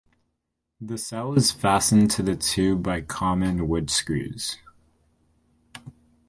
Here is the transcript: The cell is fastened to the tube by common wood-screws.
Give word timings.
The 0.81 0.97
cell 0.97 1.35
is 1.35 1.51
fastened 1.51 2.09
to 2.09 2.23
the 2.23 2.35
tube 2.35 2.81
by 2.81 3.01
common 3.01 3.67
wood-screws. 3.67 4.57